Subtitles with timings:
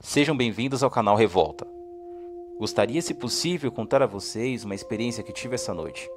[0.00, 1.66] Sejam bem-vindos ao canal Revolta.
[2.56, 6.08] Gostaria, se possível, contar a vocês uma experiência que tive essa noite.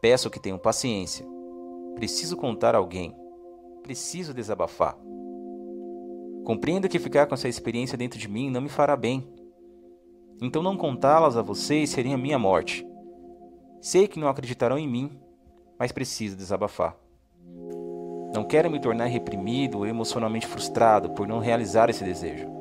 [0.00, 1.26] Peço que tenham paciência.
[1.96, 3.16] Preciso contar a alguém.
[3.82, 4.96] Preciso desabafar.
[6.44, 9.28] Compreendo que ficar com essa experiência dentro de mim não me fará bem.
[10.40, 12.86] Então não contá-las a vocês seria a minha morte.
[13.80, 15.18] Sei que não acreditarão em mim,
[15.76, 16.96] mas preciso desabafar.
[18.32, 22.58] Não quero me tornar reprimido ou emocionalmente frustrado por não realizar esse desejo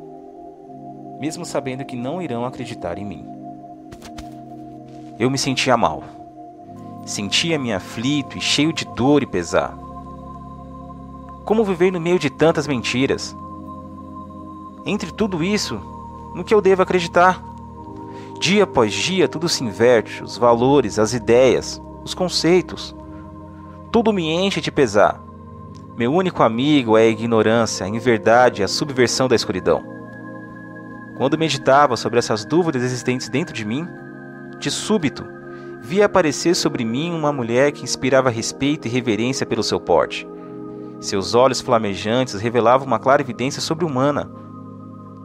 [1.20, 3.26] mesmo sabendo que não irão acreditar em mim.
[5.20, 6.04] Eu me sentia mal.
[7.06, 9.76] Sentia-me aflito e cheio de dor e pesar.
[11.46, 13.36] Como viver no meio de tantas mentiras?
[14.86, 15.80] Entre tudo isso,
[16.36, 17.42] no que eu devo acreditar?
[18.40, 22.96] Dia após dia, tudo se inverte: os valores, as ideias, os conceitos.
[23.92, 25.22] Tudo me enche de pesar.
[25.98, 29.97] Meu único amigo é a ignorância, a inverdade a subversão da escuridão.
[31.18, 33.88] Quando meditava sobre essas dúvidas existentes dentro de mim,
[34.60, 35.26] de súbito,
[35.82, 40.28] via aparecer sobre mim uma mulher que inspirava respeito e reverência pelo seu porte.
[41.00, 44.30] Seus olhos flamejantes revelavam uma clara evidência sobre-humana.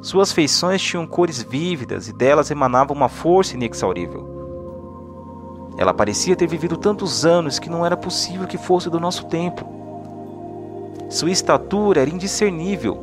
[0.00, 4.26] Suas feições tinham cores vívidas e delas emanava uma força inexaurível.
[5.76, 9.66] Ela parecia ter vivido tantos anos que não era possível que fosse do nosso tempo.
[11.10, 12.96] Sua estatura era indiscernível.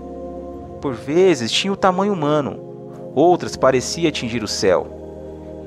[0.81, 2.68] Por vezes tinha o tamanho humano,
[3.15, 4.99] outras parecia atingir o céu.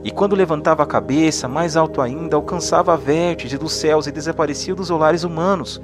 [0.04, 4.74] E quando levantava a cabeça, mais alto ainda, alcançava a vértice dos céus e desaparecia
[4.74, 5.80] dos olares humanos.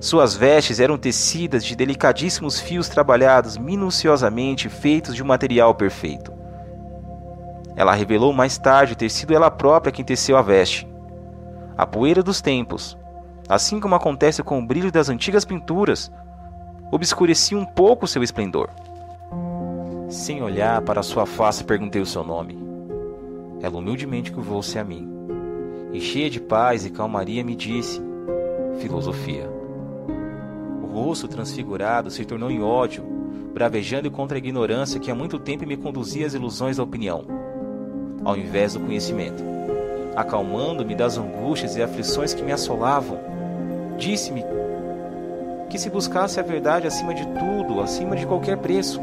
[0.00, 6.32] Suas vestes eram tecidas de delicadíssimos fios trabalhados minuciosamente, feitos de um material perfeito.
[7.76, 10.88] Ela revelou mais tarde ter sido ela própria quem teceu a veste.
[11.76, 12.96] A poeira dos tempos,
[13.48, 16.10] assim como acontece com o brilho das antigas pinturas,
[16.90, 18.70] obscurecia um pouco seu esplendor.
[20.08, 22.56] Sem olhar para sua face, perguntei o seu nome.
[23.60, 25.08] Ela humildemente curvou-se a mim
[25.92, 28.00] e, cheia de paz e calmaria, me disse:
[28.78, 29.50] Filosofia.
[30.80, 33.02] O rosto transfigurado se tornou em ódio,
[33.52, 37.24] bravejando contra a ignorância que há muito tempo me conduzia às ilusões da opinião,
[38.24, 39.42] ao invés do conhecimento.
[40.14, 43.18] Acalmando-me das angústias e aflições que me assolavam,
[43.98, 44.44] disse-me
[45.68, 49.00] que se buscasse a verdade acima de tudo, acima de qualquer preço,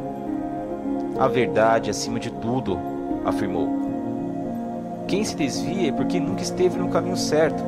[1.18, 2.78] a verdade acima de tudo,
[3.26, 3.70] afirmou.
[5.08, 7.64] Quem se desvia é porque nunca esteve no caminho certo.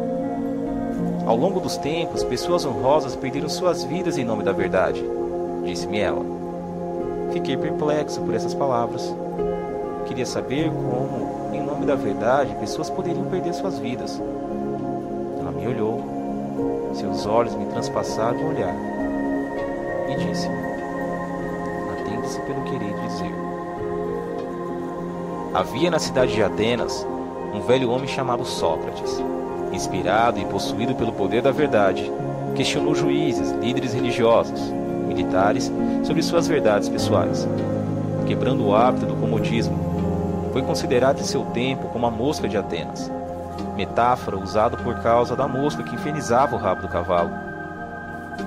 [1.25, 5.03] Ao longo dos tempos, pessoas honrosas perderam suas vidas em nome da verdade,
[5.63, 6.23] disse-me ela.
[7.33, 9.13] Fiquei perplexo por essas palavras.
[10.07, 14.21] Queria saber como, em nome da verdade, pessoas poderiam perder suas vidas.
[15.39, 16.01] Ela me olhou,
[16.93, 18.75] seus olhos me transpassaram um olhar
[20.09, 20.47] e disse:
[22.25, 23.31] Pelo querer dizer.
[25.53, 27.05] Havia na cidade de Atenas
[27.53, 29.23] um velho homem chamado Sócrates.
[29.71, 32.11] Inspirado e possuído pelo poder da verdade,
[32.55, 34.59] questionou juízes, líderes religiosos,
[35.07, 35.71] militares
[36.03, 37.47] sobre suas verdades pessoais.
[38.25, 43.11] Quebrando o hábito do comodismo, foi considerado em seu tempo como a mosca de Atenas,
[43.75, 47.29] metáfora usada por causa da mosca que infernizava o rabo do cavalo.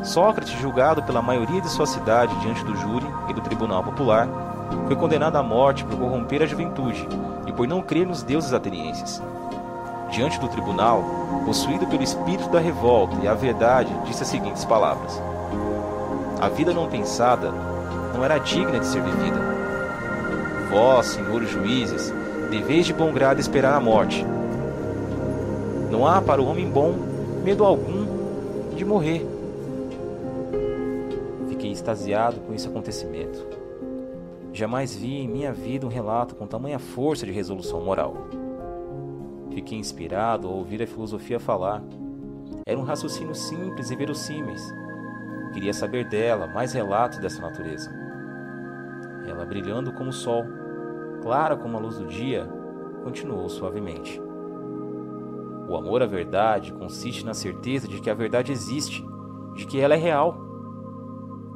[0.03, 4.29] Sócrates, julgado pela maioria de sua cidade diante do júri e do tribunal popular,
[4.87, 7.07] foi condenado à morte por corromper a juventude
[7.47, 9.23] e por não crer nos deuses atenienses.
[10.11, 11.05] Diante do tribunal,
[11.45, 15.21] possuído pelo espírito da revolta e a verdade, disse as seguintes palavras:
[16.41, 17.53] A vida não pensada
[18.15, 19.39] não era digna de ser vivida.
[20.71, 22.13] Vós, senhores juízes,
[22.51, 24.25] deveis de bom grado esperar a morte.
[25.91, 26.95] Não há para o homem bom
[27.45, 28.07] medo algum
[28.75, 29.38] de morrer.
[31.79, 33.47] Extasiado com esse acontecimento.
[34.53, 38.27] Jamais vi em minha vida um relato com tamanha força de resolução moral.
[39.53, 41.81] Fiquei inspirado ao ouvir a filosofia falar.
[42.67, 44.61] Era um raciocínio simples e verossímeis.
[45.55, 47.89] Queria saber dela mais relatos dessa natureza.
[49.25, 50.43] Ela, brilhando como o sol,
[51.23, 52.45] clara como a luz do dia,
[53.05, 54.21] continuou suavemente.
[55.69, 59.01] O amor à verdade consiste na certeza de que a verdade existe,
[59.55, 60.48] de que ela é real.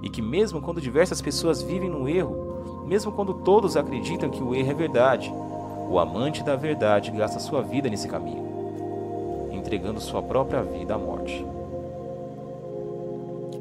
[0.02, 4.54] E que, mesmo quando diversas pessoas vivem no erro, mesmo quando todos acreditam que o
[4.54, 5.32] erro é verdade.
[5.88, 11.44] O amante da verdade gasta sua vida nesse caminho, entregando sua própria vida à morte.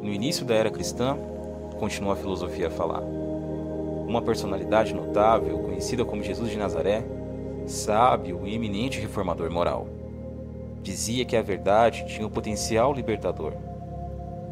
[0.01, 1.17] No início da era cristã,
[1.79, 7.03] continua a filosofia a falar, uma personalidade notável, conhecida como Jesus de Nazaré,
[7.65, 9.87] sábio e eminente reformador moral,
[10.81, 13.53] dizia que a verdade tinha um potencial libertador.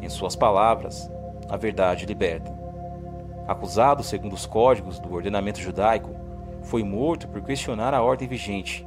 [0.00, 1.10] Em suas palavras,
[1.50, 2.58] a verdade liberta.
[3.46, 6.14] acusado segundo os códigos do ordenamento judaico,
[6.62, 8.86] foi morto por questionar a ordem vigente,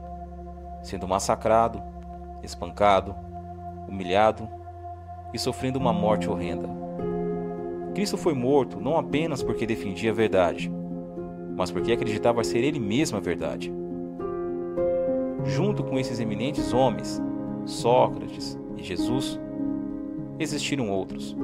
[0.81, 1.83] sendo massacrado,
[2.41, 3.13] espancado,
[3.87, 4.47] humilhado
[5.33, 6.69] e sofrendo uma morte horrenda.
[7.93, 10.71] Cristo foi morto não apenas porque defendia a verdade,
[11.55, 13.71] mas porque acreditava ser ele mesmo a verdade.
[15.45, 17.21] Junto com esses eminentes homens,
[17.65, 19.39] Sócrates e Jesus,
[20.39, 21.35] existiram outros.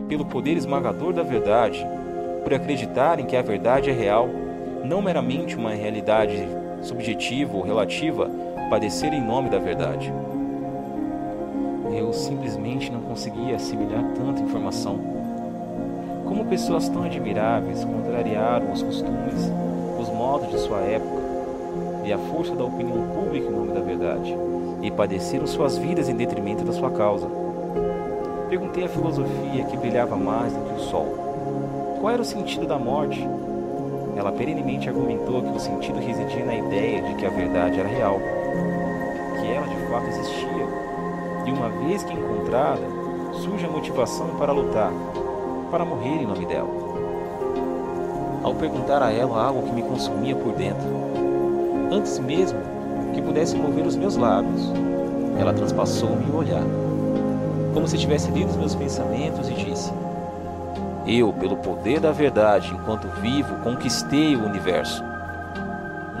[0.00, 1.86] Que, pelo poder esmagador da verdade,
[2.42, 4.28] por acreditarem que a verdade é real,
[4.84, 6.48] não meramente uma realidade
[6.82, 8.30] subjetiva ou relativa,
[8.70, 10.12] padeceram em nome da verdade.
[11.92, 14.98] Eu simplesmente não conseguia assimilar tanta informação.
[16.24, 19.52] Como pessoas tão admiráveis contrariaram os costumes,
[20.00, 21.20] os modos de sua época
[22.04, 24.34] e a força da opinião pública em nome da verdade,
[24.82, 27.28] e padeceram suas vidas em detrimento da sua causa.
[28.50, 31.06] Perguntei à filosofia que brilhava mais do que o sol.
[32.00, 33.24] Qual era o sentido da morte?
[34.16, 38.18] Ela perenemente argumentou que o sentido residia na ideia de que a verdade era real,
[39.40, 40.90] que ela de fato existia
[41.46, 42.82] e uma vez que encontrada,
[43.34, 44.92] surge a motivação para lutar,
[45.70, 46.68] para morrer em nome dela.
[48.42, 50.88] Ao perguntar a ela algo que me consumia por dentro,
[51.92, 52.58] antes mesmo
[53.14, 54.72] que pudesse mover os meus lábios,
[55.38, 56.64] ela transpassou-me o olhar,
[57.72, 59.92] como se tivesse lido os meus pensamentos e disse:
[61.06, 65.02] Eu, pelo poder da verdade, enquanto vivo, conquistei o universo.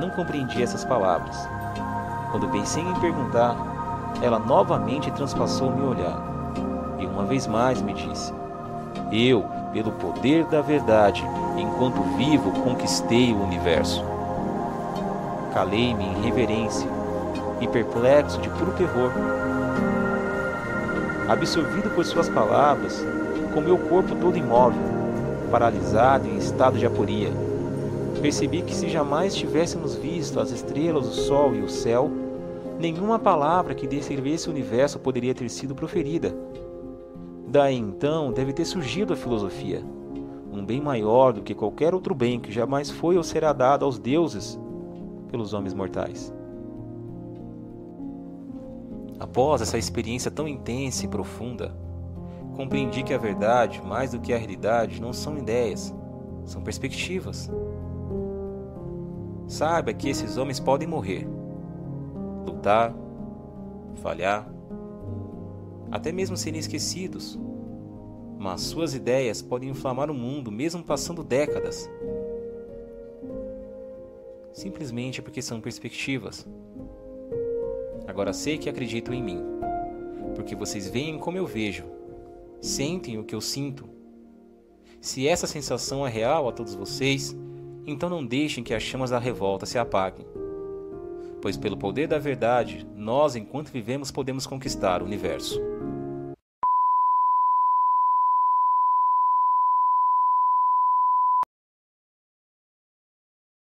[0.00, 1.36] Não compreendi essas palavras.
[2.30, 3.56] Quando pensei em perguntar,
[4.22, 6.30] ela novamente transpassou meu olhar
[6.98, 8.32] e uma vez mais me disse:
[9.10, 11.24] Eu, pelo poder da verdade,
[11.56, 14.04] enquanto vivo, conquistei o universo.
[15.52, 16.88] Calei-me em reverência
[17.60, 19.10] e perplexo de puro terror.
[21.30, 23.06] Absorvido por suas palavras,
[23.54, 24.82] com meu corpo todo imóvel,
[25.48, 27.30] paralisado em estado de aporia,
[28.20, 32.10] percebi que se jamais tivéssemos visto as estrelas, o sol e o céu,
[32.80, 36.34] nenhuma palavra que descrevesse o universo poderia ter sido proferida.
[37.46, 39.84] Daí então deve ter surgido a filosofia,
[40.52, 44.00] um bem maior do que qualquer outro bem que jamais foi ou será dado aos
[44.00, 44.58] deuses
[45.30, 46.34] pelos homens mortais.
[49.20, 51.76] Após essa experiência tão intensa e profunda,
[52.56, 55.94] compreendi que a verdade, mais do que a realidade, não são ideias,
[56.46, 57.50] são perspectivas.
[59.46, 61.28] Saiba que esses homens podem morrer,
[62.46, 62.94] lutar,
[63.96, 64.50] falhar,
[65.90, 67.38] até mesmo serem esquecidos.
[68.38, 71.90] Mas suas ideias podem inflamar o mundo mesmo passando décadas.
[74.50, 76.46] Simplesmente porque são perspectivas.
[78.10, 79.40] Agora sei que acreditam em mim,
[80.34, 81.84] porque vocês veem como eu vejo,
[82.60, 83.88] sentem o que eu sinto.
[85.00, 87.34] Se essa sensação é real a todos vocês,
[87.86, 90.26] então não deixem que as chamas da revolta se apaguem
[91.40, 95.60] pois pelo poder da verdade, nós, enquanto vivemos, podemos conquistar o universo.